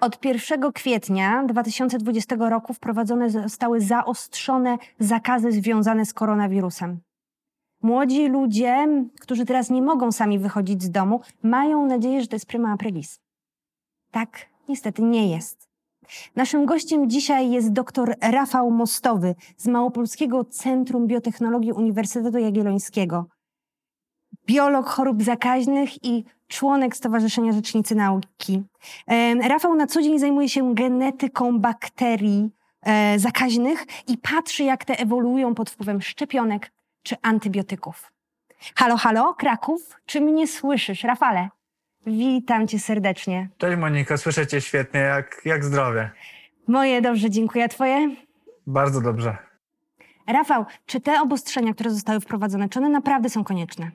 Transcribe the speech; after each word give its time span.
Od 0.00 0.24
1 0.24 0.72
kwietnia 0.72 1.44
2020 1.44 2.36
roku 2.38 2.74
wprowadzone 2.74 3.30
zostały 3.30 3.80
zaostrzone 3.80 4.78
zakazy 4.98 5.52
związane 5.52 6.06
z 6.06 6.14
koronawirusem. 6.14 7.00
Młodzi 7.82 8.28
ludzie, 8.28 8.88
którzy 9.20 9.46
teraz 9.46 9.70
nie 9.70 9.82
mogą 9.82 10.12
sami 10.12 10.38
wychodzić 10.38 10.82
z 10.82 10.90
domu, 10.90 11.20
mają 11.42 11.86
nadzieję, 11.86 12.20
że 12.20 12.26
to 12.26 12.36
jest 12.36 12.46
prima 12.46 12.72
aprilis. 12.72 13.20
Tak, 14.10 14.46
niestety 14.68 15.02
nie 15.02 15.30
jest. 15.30 15.68
Naszym 16.36 16.66
gościem 16.66 17.10
dzisiaj 17.10 17.50
jest 17.50 17.72
dr 17.72 18.14
Rafał 18.20 18.70
Mostowy 18.70 19.34
z 19.56 19.66
Małopolskiego 19.66 20.44
Centrum 20.44 21.06
Biotechnologii 21.06 21.72
Uniwersytetu 21.72 22.38
Jagiellońskiego. 22.38 23.26
Biolog 24.48 24.88
chorób 24.88 25.22
zakaźnych 25.22 26.04
i 26.04 26.24
członek 26.48 26.96
Stowarzyszenia 26.96 27.52
Rzecznicy 27.52 27.94
Nauki. 27.94 28.62
Rafał 29.48 29.74
na 29.74 29.86
co 29.86 30.02
dzień 30.02 30.18
zajmuje 30.18 30.48
się 30.48 30.74
genetyką 30.74 31.58
bakterii 31.58 32.50
e, 32.82 33.18
zakaźnych 33.18 33.84
i 34.06 34.18
patrzy, 34.18 34.64
jak 34.64 34.84
te 34.84 34.98
ewoluują 34.98 35.54
pod 35.54 35.70
wpływem 35.70 36.02
szczepionek 36.02 36.72
czy 37.02 37.16
antybiotyków. 37.22 38.12
Halo, 38.74 38.96
halo, 38.96 39.34
Kraków, 39.34 39.96
czy 40.06 40.20
mnie 40.20 40.46
słyszysz? 40.46 41.04
Rafale, 41.04 41.48
witam 42.06 42.68
cię 42.68 42.78
serdecznie. 42.78 43.48
Cześć 43.58 43.78
Monika, 43.78 44.16
słyszę 44.16 44.46
cię 44.46 44.60
świetnie, 44.60 45.00
jak, 45.00 45.40
jak 45.44 45.64
zdrowie? 45.64 46.10
Moje 46.68 47.02
dobrze, 47.02 47.30
dziękuję. 47.30 47.64
A 47.64 47.68
twoje? 47.68 48.16
Bardzo 48.66 49.00
dobrze. 49.00 49.36
Rafał, 50.26 50.64
czy 50.86 51.00
te 51.00 51.20
obostrzenia, 51.20 51.74
które 51.74 51.90
zostały 51.90 52.20
wprowadzone, 52.20 52.68
czy 52.68 52.78
one 52.78 52.88
naprawdę 52.88 53.30
są 53.30 53.44
konieczne? 53.44 53.90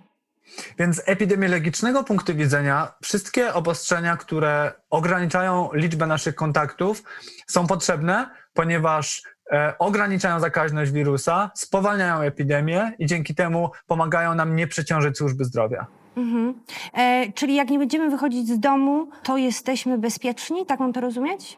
Więc 0.80 0.96
z 0.96 1.02
epidemiologicznego 1.06 2.04
punktu 2.04 2.36
widzenia 2.36 2.94
wszystkie 3.04 3.54
obostrzenia, 3.54 4.18
które 4.18 4.72
ograniczają 4.90 5.70
liczbę 5.74 6.08
naszych 6.08 6.36
kontaktów, 6.36 7.04
są 7.48 7.68
potrzebne, 7.68 8.30
ponieważ 8.54 9.24
e, 9.52 9.74
ograniczają 9.80 10.40
zakaźność 10.40 10.92
wirusa, 10.92 11.52
spowalniają 11.56 12.20
epidemię 12.22 12.92
i 13.00 13.06
dzięki 13.06 13.36
temu 13.36 13.70
pomagają 13.88 14.36
nam 14.36 14.56
nie 14.56 14.68
przeciążyć 14.68 15.18
służby 15.18 15.46
zdrowia. 15.46 15.88
Mhm. 16.18 16.54
E, 16.94 17.32
czyli 17.32 17.56
jak 17.56 17.70
nie 17.70 17.80
będziemy 17.80 18.10
wychodzić 18.10 18.50
z 18.50 18.60
domu, 18.60 19.10
to 19.24 19.38
jesteśmy 19.38 19.98
bezpieczni? 19.98 20.66
Tak 20.66 20.80
mam 20.80 20.94
to 20.94 21.02
rozumieć? 21.02 21.58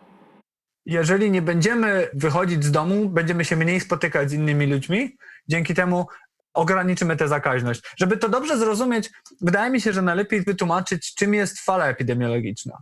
Jeżeli 0.85 1.31
nie 1.31 1.41
będziemy 1.41 2.07
wychodzić 2.13 2.63
z 2.63 2.71
domu, 2.71 3.09
będziemy 3.09 3.45
się 3.45 3.55
mniej 3.55 3.79
spotykać 3.79 4.29
z 4.29 4.33
innymi 4.33 4.67
ludźmi. 4.67 5.17
Dzięki 5.47 5.73
temu 5.73 6.07
ograniczymy 6.55 7.15
tę 7.15 7.27
zakaźność. 7.27 7.81
Żeby 7.97 8.17
to 8.17 8.29
dobrze 8.29 8.57
zrozumieć, 8.57 9.11
wydaje 9.41 9.71
mi 9.71 9.81
się, 9.81 9.93
że 9.93 10.01
najlepiej 10.01 10.41
wytłumaczyć, 10.41 11.15
czym 11.15 11.33
jest 11.33 11.59
fala 11.59 11.87
epidemiologiczna. 11.87 12.81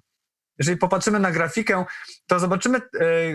Jeżeli 0.60 0.78
popatrzymy 0.78 1.20
na 1.20 1.32
grafikę, 1.32 1.86
to 2.28 2.40
zobaczymy 2.40 2.78
e, 2.78 2.82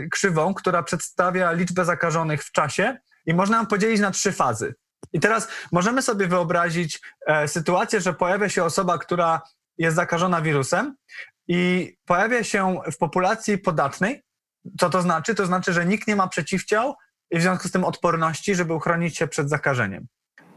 krzywą, 0.08 0.54
która 0.54 0.82
przedstawia 0.82 1.52
liczbę 1.52 1.84
zakażonych 1.84 2.44
w 2.44 2.52
czasie 2.52 2.96
i 3.26 3.34
można 3.34 3.56
ją 3.56 3.66
podzielić 3.66 4.00
na 4.00 4.10
trzy 4.10 4.32
fazy. 4.32 4.74
I 5.12 5.20
teraz 5.20 5.48
możemy 5.72 6.02
sobie 6.02 6.26
wyobrazić 6.26 7.00
e, 7.26 7.48
sytuację, 7.48 8.00
że 8.00 8.14
pojawia 8.14 8.48
się 8.48 8.64
osoba, 8.64 8.98
która 8.98 9.42
jest 9.78 9.96
zakażona 9.96 10.42
wirusem 10.42 10.96
i 11.48 11.92
pojawia 12.04 12.44
się 12.44 12.80
w 12.92 12.96
populacji 12.96 13.58
podatnej. 13.58 14.22
Co 14.80 14.90
to 14.90 15.02
znaczy? 15.02 15.34
To 15.34 15.46
znaczy, 15.46 15.72
że 15.72 15.86
nikt 15.86 16.08
nie 16.08 16.16
ma 16.16 16.28
przeciwciał 16.28 16.94
i 17.30 17.38
w 17.38 17.42
związku 17.42 17.68
z 17.68 17.72
tym 17.72 17.84
odporności, 17.84 18.54
żeby 18.54 18.74
uchronić 18.74 19.16
się 19.16 19.28
przed 19.28 19.50
zakażeniem. 19.50 20.06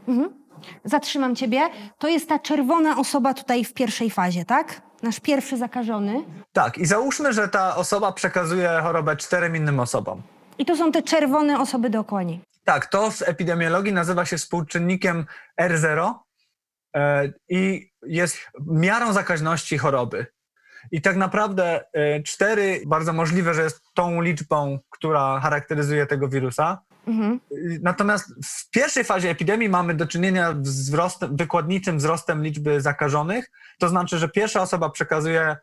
Mhm. 0.08 0.42
Zatrzymam 0.84 1.36
ciebie. 1.36 1.60
To 1.98 2.08
jest 2.08 2.28
ta 2.28 2.38
czerwona 2.38 2.98
osoba 2.98 3.34
tutaj 3.34 3.64
w 3.64 3.74
pierwszej 3.74 4.10
fazie, 4.10 4.44
tak? 4.44 4.82
Nasz 5.02 5.20
pierwszy 5.20 5.56
zakażony. 5.56 6.24
Tak, 6.52 6.78
i 6.78 6.86
załóżmy, 6.86 7.32
że 7.32 7.48
ta 7.48 7.76
osoba 7.76 8.12
przekazuje 8.12 8.80
chorobę 8.82 9.16
czterem 9.16 9.56
innym 9.56 9.80
osobom. 9.80 10.22
I 10.58 10.64
to 10.64 10.76
są 10.76 10.92
te 10.92 11.02
czerwone 11.02 11.60
osoby 11.60 11.90
dookoła 11.90 12.22
niej. 12.22 12.40
Tak, 12.64 12.86
to 12.86 13.10
w 13.10 13.22
epidemiologii 13.22 13.92
nazywa 13.92 14.24
się 14.24 14.36
współczynnikiem 14.36 15.26
R0 15.60 16.14
e, 16.96 17.32
i 17.48 17.90
jest 18.06 18.38
miarą 18.66 19.12
zakaźności 19.12 19.78
choroby. 19.78 20.26
I 20.90 21.02
tak 21.02 21.16
naprawdę 21.16 21.84
e, 21.92 22.22
cztery, 22.22 22.82
bardzo 22.86 23.12
możliwe, 23.12 23.54
że 23.54 23.62
jest 23.62 23.82
tą 23.94 24.20
liczbą, 24.20 24.78
która 24.90 25.40
charakteryzuje 25.40 26.06
tego 26.06 26.28
wirusa. 26.28 26.82
Mhm. 27.06 27.40
Natomiast 27.82 28.34
w 28.44 28.70
pierwszej 28.70 29.04
fazie 29.04 29.30
epidemii 29.30 29.68
mamy 29.68 29.94
do 29.94 30.06
czynienia 30.06 30.52
z 30.62 30.80
wzrostem, 30.80 31.36
wykładniczym 31.36 31.98
wzrostem 31.98 32.42
liczby 32.42 32.80
zakażonych. 32.80 33.50
To 33.78 33.88
znaczy, 33.88 34.18
że 34.18 34.28
pierwsza 34.28 34.62
osoba 34.62 34.90
przekazuje 34.90 35.56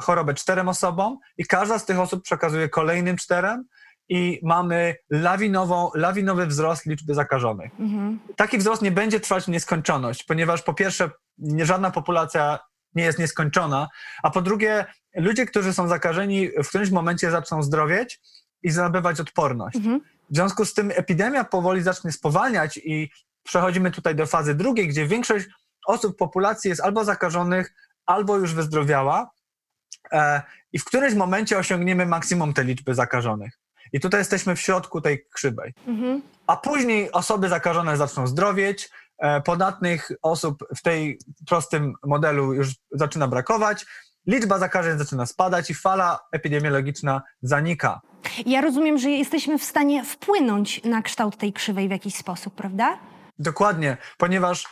chorobę 0.00 0.34
czterem 0.34 0.68
osobom 0.68 1.18
i 1.38 1.46
każda 1.46 1.78
z 1.78 1.86
tych 1.86 1.98
osób 1.98 2.22
przekazuje 2.22 2.68
kolejnym 2.68 3.16
czterem 3.16 3.64
i 4.08 4.40
mamy 4.42 4.96
lawinową, 5.10 5.90
lawinowy 5.94 6.46
wzrost 6.46 6.86
liczby 6.86 7.14
zakażonych. 7.14 7.80
Mhm. 7.80 8.18
Taki 8.36 8.58
wzrost 8.58 8.82
nie 8.82 8.92
będzie 8.92 9.20
trwać 9.20 9.44
w 9.44 9.48
nieskończoność, 9.48 10.24
ponieważ 10.24 10.62
po 10.62 10.74
pierwsze 10.74 11.10
nie, 11.38 11.66
żadna 11.66 11.90
populacja 11.90 12.58
nie 12.94 13.04
jest 13.04 13.18
nieskończona, 13.18 13.88
a 14.22 14.30
po 14.30 14.42
drugie 14.42 14.86
ludzie, 15.14 15.46
którzy 15.46 15.72
są 15.72 15.88
zakażeni 15.88 16.48
w 16.64 16.68
którymś 16.68 16.90
momencie 16.90 17.30
zaczną 17.30 17.62
zdrowieć 17.62 18.20
i 18.62 18.70
nabywać 18.70 19.20
odporność. 19.20 19.76
Mhm. 19.76 20.00
W 20.30 20.34
związku 20.34 20.64
z 20.64 20.74
tym 20.74 20.92
epidemia 20.94 21.44
powoli 21.44 21.82
zacznie 21.82 22.12
spowalniać 22.12 22.76
i 22.76 23.10
przechodzimy 23.42 23.90
tutaj 23.90 24.14
do 24.14 24.26
fazy 24.26 24.54
drugiej, 24.54 24.88
gdzie 24.88 25.06
większość 25.06 25.46
osób 25.86 26.14
w 26.14 26.16
populacji 26.16 26.68
jest 26.68 26.80
albo 26.80 27.04
zakażonych, 27.04 27.74
albo 28.06 28.36
już 28.36 28.54
wyzdrowiała 28.54 29.30
e, 30.12 30.42
i 30.72 30.78
w 30.78 30.84
którymś 30.84 31.14
momencie 31.14 31.58
osiągniemy 31.58 32.06
maksimum 32.06 32.54
tej 32.54 32.64
liczby 32.64 32.94
zakażonych. 32.94 33.58
I 33.92 34.00
tutaj 34.00 34.20
jesteśmy 34.20 34.56
w 34.56 34.60
środku 34.60 35.00
tej 35.00 35.24
krzywej. 35.30 35.74
Mhm. 35.86 36.22
A 36.46 36.56
później 36.56 37.12
osoby 37.12 37.48
zakażone 37.48 37.96
zaczną 37.96 38.26
zdrowieć, 38.26 38.90
e, 39.18 39.40
podatnych 39.40 40.10
osób 40.22 40.64
w 40.76 40.82
tej 40.82 41.18
prostym 41.46 41.94
modelu 42.06 42.54
już 42.54 42.74
zaczyna 42.90 43.28
brakować, 43.28 43.86
liczba 44.28 44.58
zakażeń 44.58 44.98
zaczyna 44.98 45.26
spadać 45.26 45.70
i 45.70 45.74
fala 45.74 46.20
epidemiologiczna 46.32 47.22
zanika. 47.42 48.00
Ja 48.46 48.60
rozumiem, 48.60 48.98
że 48.98 49.10
jesteśmy 49.10 49.58
w 49.58 49.64
stanie 49.64 50.04
wpłynąć 50.04 50.84
na 50.84 51.02
kształt 51.02 51.36
tej 51.36 51.52
krzywej 51.52 51.88
w 51.88 51.90
jakiś 51.90 52.14
sposób, 52.14 52.54
prawda? 52.54 52.98
Dokładnie, 53.38 53.96
ponieważ 54.18 54.64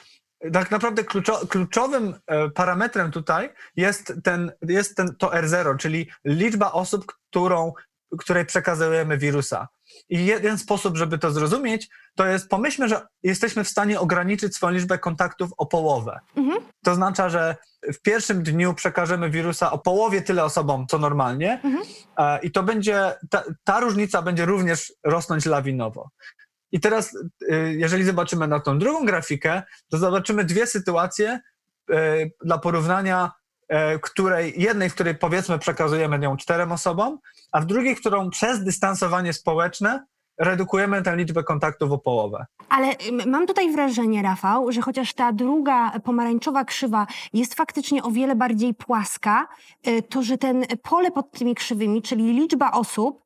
tak 0.52 0.70
naprawdę 0.70 1.04
kluczo, 1.04 1.46
kluczowym 1.46 2.14
e, 2.26 2.50
parametrem 2.50 3.10
tutaj 3.10 3.50
jest, 3.76 4.12
ten, 4.24 4.52
jest 4.68 4.96
ten, 4.96 5.16
to 5.18 5.26
R0, 5.26 5.76
czyli 5.76 6.10
liczba 6.24 6.72
osób, 6.72 7.06
którą, 7.06 7.72
której 8.18 8.46
przekazujemy 8.46 9.18
wirusa. 9.18 9.68
I 10.08 10.26
jeden 10.26 10.58
sposób, 10.58 10.96
żeby 10.96 11.18
to 11.18 11.30
zrozumieć, 11.30 11.88
to 12.14 12.26
jest 12.26 12.48
pomyślmy, 12.48 12.88
że 12.88 13.06
jesteśmy 13.22 13.64
w 13.64 13.68
stanie 13.68 14.00
ograniczyć 14.00 14.54
swoją 14.56 14.72
liczbę 14.72 14.98
kontaktów 14.98 15.50
o 15.56 15.66
połowę. 15.66 16.20
Mhm. 16.36 16.62
To 16.84 16.90
oznacza, 16.90 17.28
że 17.28 17.56
w 17.94 18.02
pierwszym 18.02 18.42
dniu 18.42 18.74
przekażemy 18.74 19.30
wirusa 19.30 19.72
o 19.72 19.78
połowie 19.78 20.22
tyle 20.22 20.44
osobom, 20.44 20.86
co 20.86 20.98
normalnie, 20.98 21.60
mhm. 21.64 21.84
i 22.42 22.50
to 22.50 22.62
będzie, 22.62 23.12
ta, 23.30 23.44
ta 23.64 23.80
różnica 23.80 24.22
będzie 24.22 24.46
również 24.46 24.92
rosnąć 25.04 25.46
lawinowo. 25.46 26.10
I 26.72 26.80
teraz, 26.80 27.14
y, 27.14 27.74
jeżeli 27.78 28.04
zobaczymy 28.04 28.48
na 28.48 28.60
tą 28.60 28.78
drugą 28.78 29.06
grafikę, 29.06 29.62
to 29.90 29.98
zobaczymy 29.98 30.44
dwie 30.44 30.66
sytuacje 30.66 31.40
y, 31.90 31.94
dla 32.44 32.58
porównania, 32.58 33.32
której, 34.02 34.54
jednej, 34.56 34.90
w 34.90 34.94
której 34.94 35.14
powiedzmy 35.14 35.58
przekazujemy 35.58 36.24
ją 36.24 36.36
czterem 36.36 36.72
osobom, 36.72 37.18
a 37.52 37.60
w 37.60 37.66
drugiej, 37.66 37.96
którą 37.96 38.30
przez 38.30 38.64
dystansowanie 38.64 39.32
społeczne 39.32 40.06
redukujemy 40.38 41.02
tę 41.02 41.16
liczbę 41.16 41.44
kontaktów 41.44 41.92
o 41.92 41.98
połowę. 41.98 42.46
Ale 42.68 42.86
mam 43.26 43.46
tutaj 43.46 43.72
wrażenie, 43.72 44.22
Rafał, 44.22 44.72
że 44.72 44.80
chociaż 44.80 45.14
ta 45.14 45.32
druga 45.32 46.00
pomarańczowa 46.04 46.64
krzywa 46.64 47.06
jest 47.32 47.54
faktycznie 47.54 48.02
o 48.02 48.10
wiele 48.10 48.36
bardziej 48.36 48.74
płaska, 48.74 49.48
y, 49.88 50.02
to 50.02 50.22
że 50.22 50.38
ten 50.38 50.64
pole 50.82 51.10
pod 51.10 51.30
tymi 51.30 51.54
krzywymi, 51.54 52.02
czyli 52.02 52.32
liczba 52.32 52.70
osób, 52.70 53.22
e, 53.22 53.25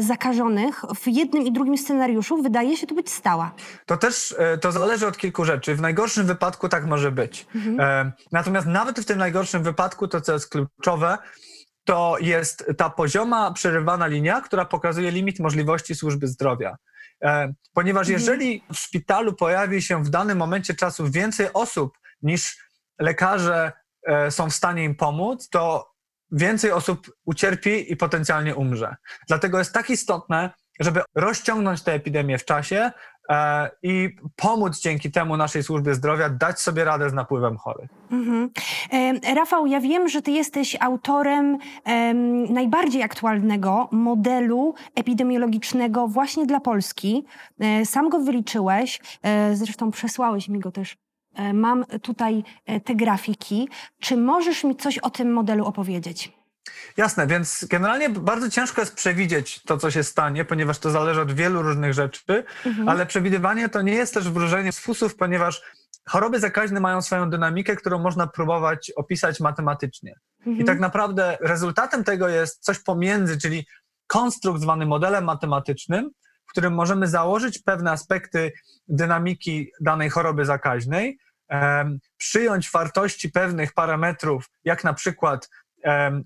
zakażonych 0.00 0.82
w 1.00 1.08
jednym 1.08 1.42
i 1.42 1.52
drugim 1.52 1.78
scenariuszu 1.78 2.42
wydaje 2.42 2.76
się 2.76 2.86
tu 2.86 2.94
być 2.94 3.10
stała. 3.10 3.54
To 3.86 3.96
też 3.96 4.34
e, 4.38 4.58
to 4.58 4.72
zależy 4.72 5.06
od 5.06 5.18
kilku 5.18 5.44
rzeczy. 5.44 5.74
W 5.74 5.80
najgorszym 5.80 6.26
wypadku 6.26 6.68
tak 6.68 6.86
może 6.86 7.12
być. 7.12 7.46
Mhm. 7.54 7.80
E, 7.80 8.12
natomiast 8.32 8.66
nawet 8.66 9.00
w 9.00 9.04
tym 9.04 9.18
najgorszym 9.18 9.62
wypadku 9.62 10.08
to, 10.08 10.20
co 10.20 10.32
jest 10.32 10.50
kluczowe, 10.50 11.18
to 11.84 12.16
jest 12.20 12.72
ta 12.76 12.90
pozioma 12.90 13.52
przerywana 13.52 14.06
linia, 14.06 14.40
która 14.40 14.64
pokazuje 14.64 15.10
limit 15.10 15.40
możliwości 15.40 15.94
służby 15.94 16.28
zdrowia. 16.28 16.76
E, 17.24 17.52
ponieważ 17.72 18.08
mhm. 18.08 18.20
jeżeli 18.20 18.64
w 18.72 18.76
szpitalu 18.76 19.32
pojawi 19.32 19.82
się 19.82 20.04
w 20.04 20.10
danym 20.10 20.38
momencie 20.38 20.74
czasu 20.74 21.10
więcej 21.10 21.46
osób 21.52 21.98
niż 22.22 22.58
lekarze 22.98 23.72
e, 24.06 24.30
są 24.30 24.50
w 24.50 24.54
stanie 24.54 24.84
im 24.84 24.94
pomóc, 24.94 25.48
to 25.48 25.90
więcej 26.32 26.72
osób 26.72 27.10
ucierpi 27.24 27.92
i 27.92 27.96
potencjalnie 27.96 28.54
umrze. 28.54 28.96
Dlatego 29.28 29.58
jest 29.58 29.72
tak 29.72 29.90
istotne, 29.90 30.50
żeby 30.80 31.00
rozciągnąć 31.14 31.82
tę 31.82 31.92
epidemię 31.92 32.38
w 32.38 32.44
czasie, 32.44 32.90
e, 33.30 33.70
i 33.82 34.16
pomóc 34.36 34.80
dzięki 34.80 35.10
temu 35.10 35.36
naszej 35.36 35.62
służbie 35.62 35.94
zdrowia 35.94 36.28
dać 36.28 36.60
sobie 36.60 36.84
radę 36.84 37.10
z 37.10 37.12
napływem 37.12 37.56
chorych. 37.56 37.90
Mhm. 38.10 38.50
E, 38.92 39.34
Rafał, 39.34 39.66
ja 39.66 39.80
wiem, 39.80 40.08
że 40.08 40.22
ty 40.22 40.30
jesteś 40.30 40.76
autorem 40.80 41.58
e, 41.84 42.14
najbardziej 42.52 43.02
aktualnego 43.02 43.88
modelu 43.92 44.74
epidemiologicznego 44.94 46.08
właśnie 46.08 46.46
dla 46.46 46.60
Polski. 46.60 47.24
E, 47.60 47.86
sam 47.86 48.08
go 48.08 48.20
wyliczyłeś, 48.20 49.00
e, 49.22 49.56
zresztą 49.56 49.90
przesłałeś 49.90 50.48
mi 50.48 50.58
go 50.58 50.72
też 50.72 50.96
Mam 51.54 51.84
tutaj 52.02 52.44
te 52.84 52.94
grafiki. 52.94 53.68
Czy 54.00 54.16
możesz 54.16 54.64
mi 54.64 54.76
coś 54.76 54.98
o 54.98 55.10
tym 55.10 55.32
modelu 55.32 55.64
opowiedzieć? 55.64 56.32
Jasne, 56.96 57.26
więc 57.26 57.66
generalnie 57.70 58.10
bardzo 58.10 58.50
ciężko 58.50 58.82
jest 58.82 58.94
przewidzieć 58.94 59.62
to, 59.62 59.78
co 59.78 59.90
się 59.90 60.04
stanie, 60.04 60.44
ponieważ 60.44 60.78
to 60.78 60.90
zależy 60.90 61.20
od 61.20 61.32
wielu 61.32 61.62
różnych 61.62 61.94
rzeczy, 61.94 62.44
mhm. 62.66 62.88
ale 62.88 63.06
przewidywanie 63.06 63.68
to 63.68 63.82
nie 63.82 63.94
jest 63.94 64.14
też 64.14 64.30
wróżenie 64.30 64.72
z 64.72 64.78
fusów, 64.78 65.16
ponieważ 65.16 65.62
choroby 66.08 66.40
zakaźne 66.40 66.80
mają 66.80 67.02
swoją 67.02 67.30
dynamikę, 67.30 67.76
którą 67.76 67.98
można 67.98 68.26
próbować 68.26 68.92
opisać 68.96 69.40
matematycznie. 69.40 70.14
Mhm. 70.38 70.58
I 70.58 70.64
tak 70.64 70.80
naprawdę 70.80 71.38
rezultatem 71.40 72.04
tego 72.04 72.28
jest 72.28 72.64
coś 72.64 72.78
pomiędzy, 72.78 73.38
czyli 73.38 73.66
konstrukt 74.06 74.60
zwany 74.60 74.86
modelem 74.86 75.24
matematycznym, 75.24 76.10
którym 76.56 76.74
możemy 76.74 77.08
założyć 77.08 77.58
pewne 77.58 77.90
aspekty 77.90 78.52
dynamiki 78.88 79.70
danej 79.80 80.10
choroby 80.10 80.44
zakaźnej, 80.44 81.18
przyjąć 82.16 82.70
wartości 82.70 83.30
pewnych 83.30 83.72
parametrów, 83.72 84.50
jak 84.64 84.84
na 84.84 84.94
przykład 84.94 85.48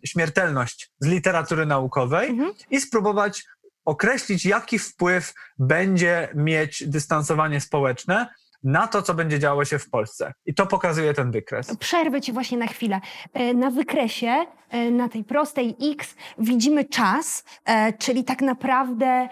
śmiertelność 0.05 0.91
z 1.01 1.07
literatury 1.07 1.67
naukowej 1.67 2.31
mhm. 2.31 2.53
i 2.71 2.81
spróbować 2.81 3.45
określić, 3.85 4.45
jaki 4.45 4.79
wpływ 4.79 5.33
będzie 5.59 6.29
mieć 6.35 6.89
dystansowanie 6.89 7.61
społeczne 7.61 8.27
na 8.63 8.87
to, 8.87 9.03
co 9.03 9.15
będzie 9.15 9.39
działo 9.39 9.65
się 9.65 9.79
w 9.79 9.91
Polsce. 9.91 10.33
I 10.47 10.55
to 10.55 10.67
pokazuje 10.67 11.15
ten 11.15 11.31
wykres. 11.31 11.77
Przerwę 11.77 12.21
ci 12.21 12.33
właśnie 12.33 12.59
na 12.59 12.67
chwilę. 12.67 13.01
E, 13.33 13.55
na 13.55 13.71
wykresie, 13.71 14.47
e, 14.71 14.91
na 14.91 15.09
tej 15.09 15.25
prostej 15.25 15.77
X, 15.93 16.15
widzimy 16.39 16.85
czas, 16.85 17.45
e, 17.65 17.93
czyli 17.93 18.25
tak 18.25 18.43
naprawdę 18.43 19.29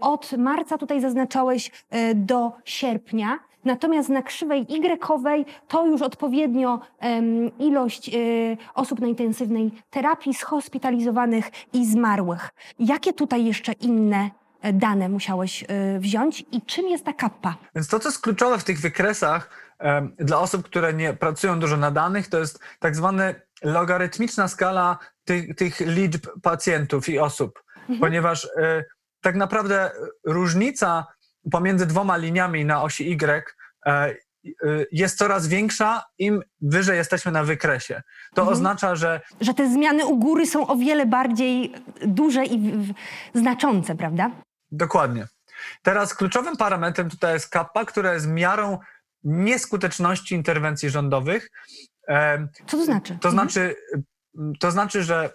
od 0.00 0.32
marca 0.32 0.78
tutaj 0.78 1.00
zaznaczałeś 1.00 1.70
do 2.14 2.52
sierpnia. 2.64 3.38
Natomiast 3.64 4.08
na 4.08 4.22
krzywej 4.22 4.66
Y 4.68 5.44
to 5.68 5.86
już 5.86 6.02
odpowiednio 6.02 6.80
um, 7.02 7.58
ilość 7.58 8.14
y, 8.14 8.56
osób 8.74 9.00
na 9.00 9.06
intensywnej 9.06 9.70
terapii 9.90 10.34
schospitalizowanych 10.34 11.50
i 11.72 11.86
zmarłych. 11.86 12.50
Jakie 12.78 13.12
tutaj 13.12 13.44
jeszcze 13.44 13.72
inne 13.72 14.30
dane 14.72 15.08
musiałeś 15.08 15.62
y, 15.62 15.66
wziąć 16.00 16.44
i 16.52 16.62
czym 16.62 16.88
jest 16.88 17.04
ta 17.04 17.12
kappa? 17.12 17.56
Więc 17.74 17.88
to, 17.88 18.00
co 18.00 18.08
jest 18.08 18.22
kluczowe 18.22 18.58
w 18.58 18.64
tych 18.64 18.80
wykresach 18.80 19.70
dla 20.18 20.38
osób, 20.38 20.64
które 20.64 20.94
nie 20.94 21.12
pracują 21.12 21.60
dużo 21.60 21.76
na 21.76 21.90
danych, 21.90 22.28
to 22.28 22.38
jest 22.38 22.58
tak 22.78 22.96
zwana 22.96 23.24
logarytmiczna 23.62 24.48
skala 24.48 24.98
tych, 25.24 25.56
tych 25.56 25.80
liczb 25.80 26.26
pacjentów 26.42 27.08
i 27.08 27.18
osób, 27.18 27.62
mhm. 27.80 28.00
ponieważ 28.00 28.44
y, 28.44 28.84
tak 29.20 29.34
naprawdę 29.34 29.90
różnica 30.26 31.06
pomiędzy 31.50 31.86
dwoma 31.86 32.16
liniami 32.16 32.64
na 32.64 32.82
osi 32.82 33.12
Y 33.12 33.88
e, 33.88 34.84
jest 34.92 35.18
coraz 35.18 35.48
większa, 35.48 36.04
im 36.18 36.42
wyżej 36.60 36.96
jesteśmy 36.96 37.32
na 37.32 37.44
wykresie. 37.44 38.02
To 38.34 38.42
mhm. 38.42 38.56
oznacza, 38.56 38.96
że. 38.96 39.20
Że 39.40 39.54
te 39.54 39.72
zmiany 39.72 40.06
u 40.06 40.18
góry 40.18 40.46
są 40.46 40.66
o 40.66 40.76
wiele 40.76 41.06
bardziej 41.06 41.72
duże 42.06 42.44
i 42.44 42.72
znaczące, 43.34 43.94
prawda? 43.94 44.30
Dokładnie. 44.72 45.26
Teraz 45.82 46.14
kluczowym 46.14 46.56
parametrem 46.56 47.10
tutaj 47.10 47.32
jest 47.34 47.48
kappa, 47.48 47.84
która 47.84 48.14
jest 48.14 48.26
miarą 48.26 48.78
nieskuteczności 49.24 50.34
interwencji 50.34 50.90
rządowych. 50.90 51.50
Co 52.66 52.76
to 52.76 52.84
znaczy? 52.84 53.18
To 53.20 53.28
mhm. 53.28 53.32
znaczy, 53.32 53.76
to 54.60 54.70
znaczy, 54.70 55.02
że 55.02 55.30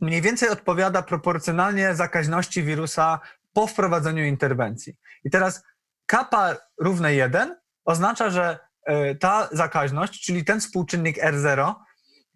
mniej 0.00 0.22
więcej 0.22 0.48
odpowiada 0.48 1.02
proporcjonalnie 1.02 1.94
zakaźności 1.94 2.62
wirusa 2.62 3.20
po 3.52 3.66
wprowadzeniu 3.66 4.24
interwencji. 4.24 4.96
I 5.24 5.30
teraz 5.30 5.62
kappa 6.06 6.56
równe 6.80 7.14
1 7.14 7.56
oznacza, 7.84 8.30
że 8.30 8.58
e, 8.86 9.14
ta 9.14 9.48
zakaźność, 9.52 10.24
czyli 10.26 10.44
ten 10.44 10.60
współczynnik 10.60 11.16
R0, 11.16 11.74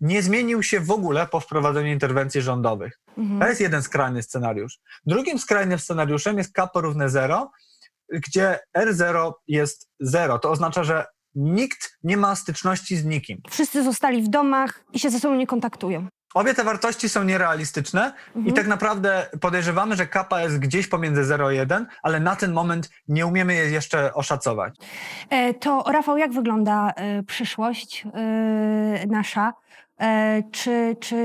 nie 0.01 0.23
zmienił 0.23 0.63
się 0.63 0.81
w 0.81 0.91
ogóle 0.91 1.27
po 1.27 1.41
wprowadzeniu 1.41 1.93
interwencji 1.93 2.43
rządowych. 2.43 3.01
Mhm. 3.19 3.41
To 3.41 3.49
jest 3.49 3.61
jeden 3.61 3.83
skrajny 3.83 4.23
scenariusz. 4.23 4.79
Drugim 5.07 5.39
skrajnym 5.39 5.79
scenariuszem 5.79 6.39
jest 6.39 6.53
kappa 6.53 6.81
równe 6.81 7.09
0, 7.09 7.51
gdzie 8.13 8.59
R0 8.79 9.33
jest 9.49 9.89
0. 10.01 10.39
To 10.39 10.51
oznacza, 10.51 10.85
że 10.85 11.07
nikt 11.35 11.99
nie 12.03 12.17
ma 12.17 12.37
styczności 12.37 12.97
z 12.97 13.05
nikim. 13.05 13.41
Wszyscy 13.51 13.85
zostali 13.85 14.23
w 14.23 14.29
domach 14.29 14.85
i 14.93 14.99
się 14.99 15.11
ze 15.11 15.21
sobą 15.21 15.35
nie 15.35 15.47
kontaktują. 15.47 16.09
Obie 16.35 16.55
te 16.55 16.65
wartości 16.65 17.09
są 17.09 17.25
nierealistyczne 17.25 18.13
mhm. 18.27 18.47
i 18.47 18.53
tak 18.53 18.67
naprawdę 18.67 19.27
podejrzewamy, 19.41 19.97
że 19.97 20.07
kappa 20.07 20.41
jest 20.43 20.59
gdzieś 20.59 20.87
pomiędzy 20.87 21.25
0 21.25 21.47
a 21.47 21.53
1, 21.53 21.87
ale 22.03 22.21
na 22.21 22.37
ten 22.37 22.53
moment 22.53 22.91
nie 23.09 23.27
umiemy 23.27 23.55
jej 23.55 23.73
jeszcze 23.73 24.15
oszacować. 24.15 24.75
E, 25.31 25.55
to 25.55 25.85
Rafał, 25.87 26.19
jak 26.19 26.33
wygląda 26.33 26.93
e, 26.97 27.23
przyszłość 27.23 28.05
e, 28.15 29.07
nasza? 29.07 29.53
E, 30.01 30.43
czy, 30.53 30.97
czy 31.01 31.17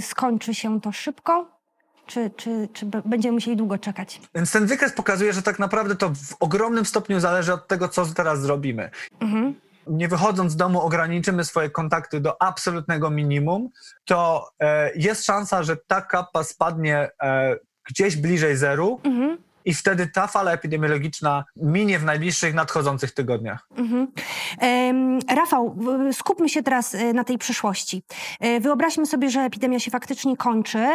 skończy 0.00 0.54
się 0.54 0.80
to 0.80 0.92
szybko? 0.92 1.58
Czy, 2.06 2.30
czy, 2.36 2.68
czy 2.72 2.86
będziemy 2.86 3.32
musieli 3.32 3.56
długo 3.56 3.78
czekać? 3.78 4.20
Więc 4.34 4.52
ten 4.52 4.66
wykres 4.66 4.92
pokazuje, 4.92 5.32
że 5.32 5.42
tak 5.42 5.58
naprawdę 5.58 5.96
to 5.96 6.08
w 6.08 6.36
ogromnym 6.40 6.84
stopniu 6.84 7.20
zależy 7.20 7.52
od 7.52 7.68
tego, 7.68 7.88
co 7.88 8.06
teraz 8.06 8.40
zrobimy. 8.40 8.90
Mhm 9.20 9.54
nie 9.88 10.08
wychodząc 10.08 10.52
z 10.52 10.56
domu 10.56 10.80
ograniczymy 10.80 11.44
swoje 11.44 11.70
kontakty 11.70 12.20
do 12.20 12.42
absolutnego 12.42 13.10
minimum, 13.10 13.68
to 14.04 14.48
e, 14.60 14.90
jest 14.94 15.24
szansa, 15.24 15.62
że 15.62 15.76
ta 15.76 16.00
kappa 16.00 16.44
spadnie 16.44 17.10
e, 17.22 17.56
gdzieś 17.84 18.16
bliżej 18.16 18.56
zeru. 18.56 19.00
Mhm 19.04 19.38
i 19.68 19.74
wtedy 19.74 20.06
ta 20.06 20.26
fala 20.26 20.52
epidemiologiczna 20.52 21.44
minie 21.56 21.98
w 21.98 22.04
najbliższych 22.04 22.54
nadchodzących 22.54 23.12
tygodniach. 23.12 23.68
Mhm. 23.76 24.12
Rafał, 25.36 25.76
skupmy 26.12 26.48
się 26.48 26.62
teraz 26.62 26.94
e, 26.94 27.12
na 27.12 27.24
tej 27.24 27.38
przyszłości. 27.38 28.02
E, 28.40 28.60
wyobraźmy 28.60 29.06
sobie, 29.06 29.30
że 29.30 29.40
epidemia 29.40 29.78
się 29.78 29.90
faktycznie 29.90 30.36
kończy 30.36 30.86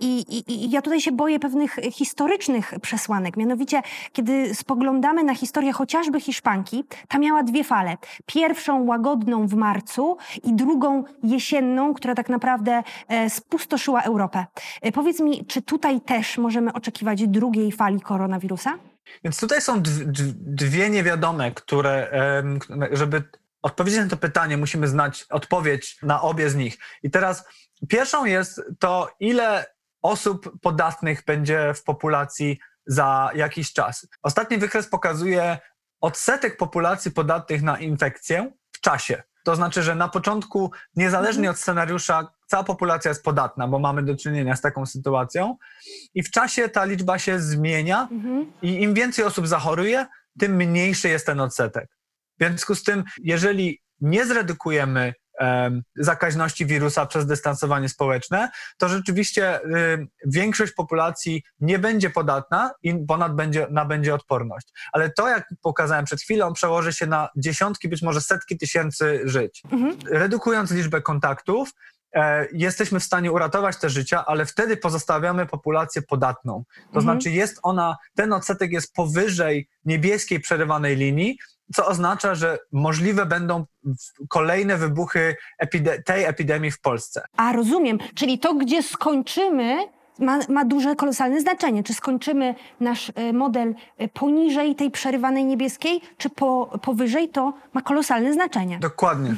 i, 0.00 0.24
i, 0.28 0.52
i 0.52 0.70
ja 0.70 0.82
tutaj 0.82 1.00
się 1.00 1.12
boję 1.12 1.40
pewnych 1.40 1.76
historycznych 1.92 2.74
przesłanek. 2.82 3.36
Mianowicie, 3.36 3.82
kiedy 4.12 4.54
spoglądamy 4.54 5.24
na 5.24 5.34
historię 5.34 5.72
chociażby 5.72 6.20
Hiszpanki, 6.20 6.84
ta 7.08 7.18
miała 7.18 7.42
dwie 7.42 7.64
fale. 7.64 7.96
Pierwszą 8.26 8.84
łagodną 8.86 9.46
w 9.46 9.54
marcu 9.54 10.16
i 10.44 10.52
drugą 10.52 11.04
jesienną, 11.22 11.94
która 11.94 12.14
tak 12.14 12.28
naprawdę 12.28 12.82
e, 13.08 13.30
spustoszyła 13.30 14.02
Europę. 14.02 14.46
Powiedz 14.94 15.20
mi, 15.20 15.44
czy 15.46 15.62
tutaj 15.62 16.00
też 16.00 16.38
możemy 16.38 16.72
oczekiwać 16.72 17.26
drugiej 17.26 17.72
fali 17.72 18.00
koronawirusa? 18.00 18.89
Więc 19.24 19.40
tutaj 19.40 19.62
są 19.62 19.82
dwie 20.34 20.90
niewiadome, 20.90 21.52
które, 21.52 22.10
żeby 22.92 23.22
odpowiedzieć 23.62 24.00
na 24.00 24.08
to 24.08 24.16
pytanie, 24.16 24.56
musimy 24.56 24.88
znać 24.88 25.26
odpowiedź 25.30 25.98
na 26.02 26.22
obie 26.22 26.50
z 26.50 26.54
nich. 26.54 26.78
I 27.02 27.10
teraz 27.10 27.44
pierwszą 27.88 28.24
jest 28.24 28.62
to, 28.78 29.16
ile 29.20 29.66
osób 30.02 30.60
podatnych 30.60 31.24
będzie 31.24 31.74
w 31.74 31.82
populacji 31.82 32.58
za 32.86 33.30
jakiś 33.34 33.72
czas. 33.72 34.06
Ostatni 34.22 34.58
wykres 34.58 34.88
pokazuje 34.88 35.58
odsetek 36.00 36.56
populacji 36.56 37.10
podatnych 37.10 37.62
na 37.62 37.78
infekcję 37.78 38.52
w 38.72 38.80
czasie. 38.80 39.22
To 39.44 39.56
znaczy, 39.56 39.82
że 39.82 39.94
na 39.94 40.08
początku, 40.08 40.70
niezależnie 40.96 41.40
mhm. 41.48 41.54
od 41.54 41.60
scenariusza, 41.60 42.28
cała 42.46 42.64
populacja 42.64 43.08
jest 43.08 43.24
podatna, 43.24 43.68
bo 43.68 43.78
mamy 43.78 44.02
do 44.02 44.16
czynienia 44.16 44.56
z 44.56 44.60
taką 44.60 44.86
sytuacją. 44.86 45.56
I 46.14 46.22
w 46.22 46.30
czasie 46.30 46.68
ta 46.68 46.84
liczba 46.84 47.18
się 47.18 47.40
zmienia, 47.40 48.08
mhm. 48.10 48.52
i 48.62 48.82
im 48.82 48.94
więcej 48.94 49.24
osób 49.24 49.46
zachoruje, 49.46 50.06
tym 50.38 50.56
mniejszy 50.56 51.08
jest 51.08 51.26
ten 51.26 51.40
odsetek. 51.40 51.88
W 52.40 52.44
związku 52.44 52.74
z 52.74 52.82
tym, 52.82 53.04
jeżeli 53.22 53.82
nie 54.00 54.26
zredukujemy 54.26 55.14
zakaźności 55.96 56.66
wirusa 56.66 57.06
przez 57.06 57.26
dystansowanie 57.26 57.88
społeczne, 57.88 58.50
to 58.78 58.88
rzeczywiście 58.88 59.60
większość 60.26 60.72
populacji 60.72 61.42
nie 61.60 61.78
będzie 61.78 62.10
podatna 62.10 62.70
i 62.82 62.94
ponad 63.08 63.34
będzie, 63.34 63.66
nabędzie 63.70 64.14
odporność. 64.14 64.68
Ale 64.92 65.10
to, 65.10 65.28
jak 65.28 65.48
pokazałem 65.62 66.04
przed 66.04 66.20
chwilą, 66.20 66.52
przełoży 66.52 66.92
się 66.92 67.06
na 67.06 67.28
dziesiątki, 67.36 67.88
być 67.88 68.02
może 68.02 68.20
setki 68.20 68.58
tysięcy 68.58 69.20
żyć. 69.24 69.62
Mhm. 69.72 69.96
Redukując 70.06 70.70
liczbę 70.70 71.02
kontaktów, 71.02 71.70
e, 72.14 72.46
jesteśmy 72.52 73.00
w 73.00 73.04
stanie 73.04 73.32
uratować 73.32 73.76
te 73.76 73.90
życia, 73.90 74.24
ale 74.26 74.46
wtedy 74.46 74.76
pozostawiamy 74.76 75.46
populację 75.46 76.02
podatną. 76.02 76.64
To 76.76 76.98
mhm. 76.98 77.02
znaczy 77.02 77.30
jest 77.30 77.60
ona, 77.62 77.96
ten 78.16 78.32
odsetek 78.32 78.72
jest 78.72 78.94
powyżej 78.94 79.68
niebieskiej 79.84 80.40
przerywanej 80.40 80.96
linii, 80.96 81.38
co 81.74 81.86
oznacza, 81.86 82.34
że 82.34 82.58
możliwe 82.72 83.26
będą 83.26 83.64
kolejne 84.28 84.76
wybuchy 84.76 85.36
epide 85.58 86.02
tej 86.02 86.24
epidemii 86.24 86.70
w 86.70 86.80
Polsce. 86.80 87.22
A 87.36 87.52
rozumiem, 87.52 87.98
czyli 88.14 88.38
to, 88.38 88.54
gdzie 88.54 88.82
skończymy, 88.82 89.76
ma, 90.18 90.38
ma 90.48 90.64
duże, 90.64 90.96
kolosalne 90.96 91.40
znaczenie. 91.40 91.82
Czy 91.82 91.94
skończymy 91.94 92.54
nasz 92.80 93.12
e, 93.14 93.32
model 93.32 93.74
e, 93.98 94.08
poniżej 94.08 94.74
tej 94.74 94.90
przerywanej 94.90 95.44
niebieskiej, 95.44 96.00
czy 96.18 96.30
po, 96.30 96.78
powyżej, 96.82 97.28
to 97.28 97.52
ma 97.72 97.82
kolosalne 97.82 98.32
znaczenie. 98.32 98.78
Dokładnie. 98.78 99.34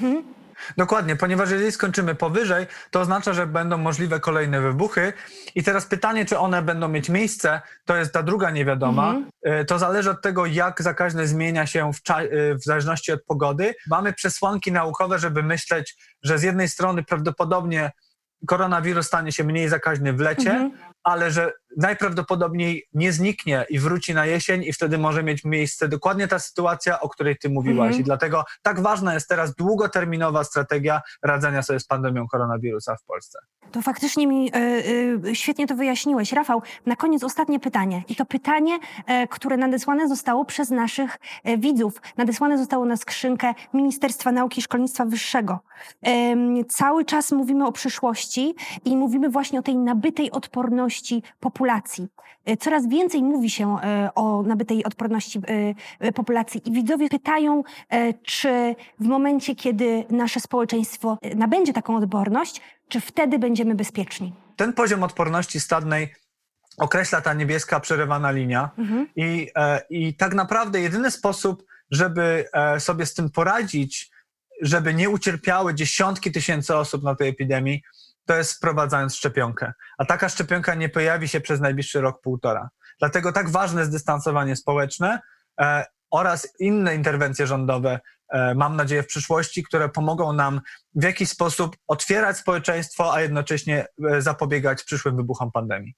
Dokładnie, 0.76 1.16
ponieważ 1.16 1.50
jeżeli 1.50 1.72
skończymy 1.72 2.14
powyżej, 2.14 2.66
to 2.90 3.00
oznacza, 3.00 3.32
że 3.32 3.46
będą 3.46 3.78
możliwe 3.78 4.20
kolejne 4.20 4.60
wybuchy. 4.60 5.12
I 5.54 5.62
teraz 5.62 5.86
pytanie, 5.86 6.24
czy 6.24 6.38
one 6.38 6.62
będą 6.62 6.88
mieć 6.88 7.08
miejsce, 7.08 7.60
to 7.84 7.96
jest 7.96 8.12
ta 8.12 8.22
druga 8.22 8.50
niewiadoma. 8.50 9.16
Y, 9.60 9.64
To 9.64 9.78
zależy 9.78 10.10
od 10.10 10.22
tego, 10.22 10.46
jak 10.46 10.82
zakaźne 10.82 11.26
zmienia 11.26 11.66
się 11.66 11.90
w, 11.92 12.10
y, 12.20 12.54
w 12.54 12.64
zależności 12.64 13.12
od 13.12 13.24
pogody. 13.24 13.74
Mamy 13.90 14.12
przesłanki 14.12 14.72
naukowe, 14.72 15.18
żeby 15.18 15.42
myśleć, 15.42 15.96
że 16.22 16.38
z 16.38 16.42
jednej 16.42 16.68
strony 16.68 17.02
prawdopodobnie 17.02 17.90
koronawirus 18.46 19.06
stanie 19.06 19.32
się 19.32 19.44
mniej 19.44 19.68
zakaźny 19.68 20.12
w 20.12 20.20
lecie, 20.20 20.70
ale 21.04 21.30
że 21.30 21.52
najprawdopodobniej 21.76 22.88
nie 22.94 23.12
zniknie 23.12 23.66
i 23.70 23.78
wróci 23.78 24.14
na 24.14 24.26
jesień 24.26 24.62
i 24.64 24.72
wtedy 24.72 24.98
może 24.98 25.22
mieć 25.22 25.44
miejsce 25.44 25.88
dokładnie 25.88 26.28
ta 26.28 26.38
sytuacja, 26.38 27.00
o 27.00 27.08
której 27.08 27.36
ty 27.38 27.50
mówiłaś. 27.50 27.86
Mhm. 27.86 28.00
I 28.00 28.04
dlatego 28.04 28.44
tak 28.62 28.80
ważna 28.80 29.14
jest 29.14 29.28
teraz 29.28 29.54
długoterminowa 29.54 30.44
strategia 30.44 31.00
radzenia 31.22 31.62
sobie 31.62 31.80
z 31.80 31.86
pandemią 31.86 32.28
koronawirusa 32.28 32.96
w 32.96 33.04
Polsce. 33.04 33.38
To 33.72 33.82
faktycznie 33.82 34.26
mi 34.26 34.50
e, 34.54 34.56
e, 35.28 35.34
świetnie 35.34 35.66
to 35.66 35.74
wyjaśniłeś. 35.74 36.32
Rafał, 36.32 36.62
na 36.86 36.96
koniec 36.96 37.24
ostatnie 37.24 37.60
pytanie. 37.60 38.02
I 38.08 38.16
to 38.16 38.24
pytanie, 38.24 38.78
e, 39.06 39.28
które 39.28 39.56
nadesłane 39.56 40.08
zostało 40.08 40.44
przez 40.44 40.70
naszych 40.70 41.18
widzów. 41.58 42.02
Nadesłane 42.16 42.58
zostało 42.58 42.84
na 42.84 42.96
skrzynkę 42.96 43.54
Ministerstwa 43.74 44.32
Nauki 44.32 44.58
i 44.60 44.62
Szkolnictwa 44.62 45.04
Wyższego. 45.04 45.60
Cały 46.68 47.04
czas 47.04 47.32
mówimy 47.32 47.66
o 47.66 47.72
przyszłości 47.72 48.54
i 48.84 48.96
mówimy 48.96 49.28
właśnie 49.28 49.58
o 49.58 49.62
tej 49.62 49.76
nabytej 49.76 50.30
odporności 50.30 50.91
populacji. 51.40 52.08
E, 52.44 52.56
Coraz 52.56 52.88
więcej 52.88 53.22
mówi 53.22 53.50
się 53.50 53.76
e, 53.82 54.10
o 54.14 54.42
nabytej 54.42 54.84
odporności 54.84 55.40
e, 56.00 56.12
populacji 56.12 56.68
i 56.68 56.72
widzowie 56.72 57.08
pytają, 57.08 57.62
czy 58.22 58.74
w 59.00 59.06
momencie, 59.06 59.54
kiedy 59.54 60.04
nasze 60.10 60.40
społeczeństwo 60.40 61.18
nabędzie 61.34 61.72
taką 61.72 61.96
odporność, 61.96 62.60
czy 62.88 63.00
wtedy 63.00 63.38
będziemy 63.38 63.74
bezpieczni? 63.74 64.32
Ten 64.56 64.72
poziom 64.72 65.02
odporności 65.02 65.60
stadnej 65.60 66.14
określa 66.78 67.20
ta 67.20 67.34
niebieska 67.34 67.80
przerywana 67.80 68.30
linia. 68.30 68.70
Mhm. 68.78 69.06
I, 69.16 69.48
I 69.90 70.14
tak 70.14 70.34
naprawdę 70.34 70.80
jedyny 70.80 71.10
sposób, 71.10 71.64
żeby 71.90 72.44
sobie 72.78 73.06
z 73.06 73.14
tym 73.14 73.30
poradzić, 73.30 74.10
żeby 74.62 74.94
nie 74.94 75.10
ucierpiały 75.10 75.74
dziesiątki 75.74 76.32
tysięcy 76.32 76.76
osób 76.76 77.02
na 77.02 77.14
tej 77.14 77.28
epidemii, 77.28 77.82
to 78.26 78.36
jest 78.36 78.52
wprowadzając 78.52 79.16
szczepionkę. 79.16 79.72
A 79.98 80.04
taka 80.04 80.28
szczepionka 80.28 80.74
nie 80.74 80.88
pojawi 80.88 81.28
się 81.28 81.40
przez 81.40 81.60
najbliższy 81.60 82.00
rok, 82.00 82.20
półtora. 82.20 82.68
Dlatego 82.98 83.32
tak 83.32 83.50
ważne 83.50 83.80
jest 83.80 83.92
dystansowanie 83.92 84.56
społeczne 84.56 85.20
e, 85.60 85.84
oraz 86.10 86.48
inne 86.58 86.94
interwencje 86.94 87.46
rządowe, 87.46 88.00
mam 88.56 88.76
nadzieję, 88.76 89.02
w 89.02 89.06
przyszłości, 89.06 89.62
które 89.62 89.88
pomogą 89.88 90.32
nam 90.32 90.60
w 90.94 91.02
jakiś 91.02 91.28
sposób 91.28 91.76
otwierać 91.88 92.36
społeczeństwo, 92.36 93.14
a 93.14 93.20
jednocześnie 93.20 93.86
e, 94.10 94.22
zapobiegać 94.22 94.84
przyszłym 94.84 95.16
wybuchom 95.16 95.52
pandemii. 95.52 95.94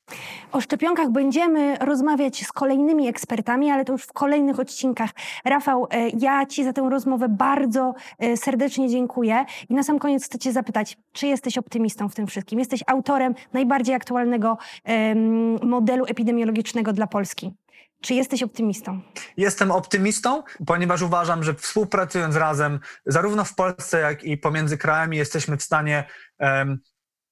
O 0.53 0.61
szczepionkach 0.61 1.11
będziemy 1.11 1.77
rozmawiać 1.77 2.47
z 2.47 2.53
kolejnymi 2.53 3.09
ekspertami, 3.09 3.71
ale 3.71 3.85
to 3.85 3.93
już 3.93 4.03
w 4.03 4.13
kolejnych 4.13 4.61
odcinkach. 4.61 5.11
Rafał, 5.45 5.87
e, 5.91 6.09
ja 6.09 6.47
Ci 6.47 6.65
za 6.65 6.73
tę 6.73 6.89
rozmowę 6.91 7.29
bardzo 7.29 7.95
e, 8.19 8.37
serdecznie 8.37 8.89
dziękuję. 8.89 9.45
I 9.69 9.75
na 9.75 9.83
sam 9.83 9.99
koniec 9.99 10.25
chcę 10.25 10.39
Cię 10.39 10.53
zapytać, 10.53 10.97
czy 11.13 11.27
jesteś 11.27 11.59
optymistą 11.59 12.09
w 12.09 12.15
tym 12.15 12.27
wszystkim? 12.27 12.59
Jesteś 12.59 12.81
autorem 12.87 13.35
najbardziej 13.53 13.95
aktualnego 13.95 14.59
modelu 15.63 16.05
epidemiologicznego 16.05 16.93
dla 16.93 17.07
Polski. 17.07 17.55
Czy 18.05 18.15
jesteś 18.15 18.43
optymistą? 18.43 19.01
Jestem 19.37 19.71
optymistą, 19.71 20.43
ponieważ 20.67 21.03
uważam, 21.03 21.45
że 21.45 21.55
współpracując 21.55 22.37
razem, 22.37 22.81
zarówno 23.07 23.45
w 23.45 23.55
Polsce, 23.55 24.01
jak 24.01 24.25
i 24.25 24.39
pomiędzy 24.39 24.79
krajami, 24.79 25.17
jesteśmy 25.17 25.57
w 25.57 25.63
stanie 25.63 26.05
em, 26.39 26.79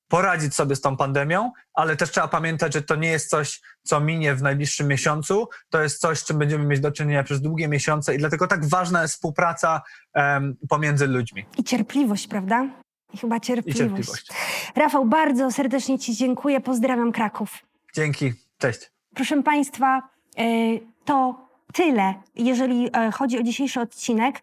poradzić 0.08 0.54
sobie 0.54 0.76
z 0.76 0.80
tą 0.80 0.96
pandemią, 0.96 1.52
ale 1.74 1.96
też 1.96 2.10
trzeba 2.10 2.28
pamiętać, 2.28 2.74
że 2.74 2.82
to 2.82 2.96
nie 2.96 3.08
jest 3.08 3.30
coś, 3.30 3.60
co 3.82 4.00
minie 4.00 4.34
w 4.34 4.42
najbliższym 4.42 4.88
miesiącu. 4.88 5.48
To 5.70 5.82
jest 5.82 6.00
coś, 6.00 6.18
z 6.18 6.24
czym 6.24 6.38
będziemy 6.38 6.64
mieć 6.64 6.80
do 6.80 6.92
czynienia 6.92 7.22
przez 7.22 7.40
długie 7.40 7.68
miesiące 7.68 8.14
i 8.14 8.18
dlatego 8.18 8.46
tak 8.46 8.64
ważna 8.64 9.02
jest 9.02 9.14
współpraca 9.14 9.82
em, 10.14 10.56
pomiędzy 10.68 11.06
ludźmi 11.06 11.44
I 11.58 11.64
cierpliwość, 11.64 12.28
prawda? 12.28 12.66
I 13.14 13.18
chyba 13.18 13.36
i 13.36 13.40
cierpliwość. 13.40 13.78
cierpliwość. 13.78 14.28
Rafał, 14.76 15.06
bardzo 15.06 15.50
serdecznie 15.50 15.98
Ci 15.98 16.16
dziękuję. 16.16 16.60
Pozdrawiam 16.60 17.12
Kraków. 17.12 17.58
Dzięki, 17.94 18.32
cześć. 18.58 18.92
Proszę 19.14 19.42
Państwa, 19.42 20.11
to 21.04 21.42
tyle, 21.72 22.14
jeżeli 22.36 22.88
e, 22.92 23.10
chodzi 23.10 23.38
o 23.38 23.42
dzisiejszy 23.42 23.80
odcinek, 23.80 24.42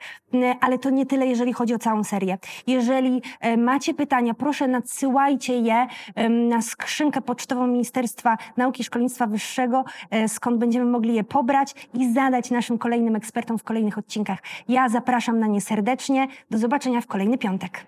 ale 0.62 0.78
to 0.80 0.90
nie 0.90 1.06
tyle, 1.06 1.28
jeżeli 1.28 1.54
chodzi 1.54 1.74
o 1.74 1.80
całą 1.80 2.04
serię. 2.04 2.38
Jeżeli 2.68 3.22
e, 3.40 3.58
macie 3.58 3.94
pytania, 3.94 4.34
proszę 4.34 4.68
nadsyłajcie 4.68 5.54
je 5.60 5.88
na 6.30 6.62
skrzynkę 6.62 7.22
pocztową 7.22 7.68
Ministerstwa 7.68 8.38
Nauki 8.58 8.82
i 8.82 8.86
Szkolnictwa 8.86 9.28
Wyższego, 9.28 9.84
e, 10.10 10.30
skąd 10.30 10.58
będziemy 10.58 10.86
mogli 10.86 11.16
je 11.16 11.24
pobrać 11.24 11.90
i 11.94 12.14
zadać 12.14 12.52
naszym 12.52 12.78
kolejnym 12.78 13.16
ekspertom 13.16 13.58
w 13.58 13.64
kolejnych 13.64 13.98
odcinkach. 13.98 14.40
Ja 14.68 14.90
zapraszam 14.90 15.40
na 15.40 15.48
nie 15.48 15.62
serdecznie. 15.62 16.28
Do 16.52 16.58
zobaczenia 16.58 17.02
w 17.02 17.08
kolejny 17.08 17.38
piątek. 17.38 17.86